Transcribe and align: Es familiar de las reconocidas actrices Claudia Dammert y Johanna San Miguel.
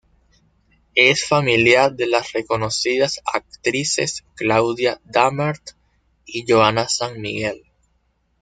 Es 0.95 1.27
familiar 1.27 1.93
de 1.93 2.07
las 2.07 2.31
reconocidas 2.33 3.21
actrices 3.31 4.23
Claudia 4.33 4.99
Dammert 5.05 5.77
y 6.25 6.43
Johanna 6.51 6.89
San 6.89 7.21
Miguel. 7.21 7.61